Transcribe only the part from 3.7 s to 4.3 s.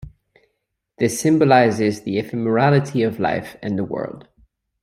the world.